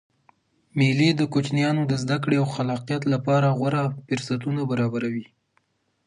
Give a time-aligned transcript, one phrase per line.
[0.77, 5.25] مېلې د کوچنيانو د زدکړي او خلاقیت له پاره غوره فرصتونه برابروي.